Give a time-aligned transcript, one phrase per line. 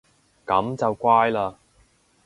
[0.47, 1.53] 噉就乖嘞